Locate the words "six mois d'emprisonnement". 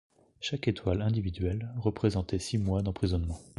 2.39-3.37